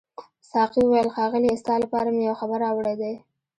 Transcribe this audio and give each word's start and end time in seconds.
ساقي 0.49 0.81
وویل 0.83 1.07
ښاغلیه 1.15 1.59
ستا 1.61 1.75
لپاره 1.83 2.09
مې 2.15 2.21
یو 2.29 2.35
خبر 2.41 2.57
راوړی 2.65 2.95
دی. 3.01 3.13